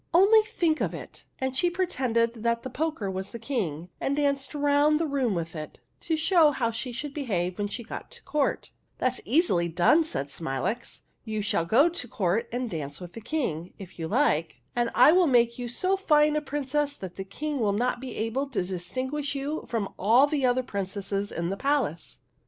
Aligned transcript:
Only 0.15 0.41
think 0.41 0.81
of 0.81 0.95
it!" 0.95 1.25
And 1.39 1.55
she 1.55 1.69
pretended 1.69 2.41
that 2.41 2.63
the 2.63 2.71
poker 2.71 3.11
was 3.11 3.29
the 3.29 3.37
King 3.37 3.89
and 3.99 4.15
danced 4.15 4.55
round 4.55 4.99
the 4.99 5.05
room 5.05 5.35
with 5.35 5.55
it, 5.55 5.77
56 5.77 5.77
THE 5.77 5.77
HUNDREDTH 5.77 5.99
PRINCESS 5.99 6.07
to 6.07 6.27
show 6.27 6.51
how 6.65 6.71
she 6.71 6.91
should 6.91 7.13
behave 7.13 7.57
when 7.59 7.67
she 7.67 7.83
got 7.83 8.09
to 8.09 8.23
court." 8.23 8.71
That 8.97 9.11
*s 9.13 9.21
easily 9.25 9.67
done," 9.67 10.03
said 10.03 10.31
Smilax." 10.31 11.01
You 11.23 11.43
shall 11.43 11.65
go 11.65 11.87
to 11.87 12.07
court 12.07 12.49
and 12.51 12.67
dance 12.67 12.99
with 12.99 13.13
the 13.13 13.21
King, 13.21 13.75
if 13.77 13.99
you 13.99 14.07
like; 14.07 14.61
and 14.75 14.89
I 14.95 15.11
will 15.11 15.27
make 15.27 15.59
you 15.59 15.67
so 15.67 15.95
fine 15.95 16.35
a 16.35 16.41
prin 16.41 16.65
cess 16.65 16.95
that 16.95 17.15
the 17.15 17.23
King 17.23 17.59
will 17.59 17.71
not 17.71 18.01
be 18.01 18.15
able 18.15 18.49
to 18.49 18.61
distin 18.61 19.11
guish 19.11 19.35
you 19.35 19.67
from 19.69 19.93
all 19.99 20.25
the 20.25 20.47
other 20.47 20.63
princesses 20.63 21.31
in 21.31 21.51
the 21.51 21.57
palace 21.57 22.21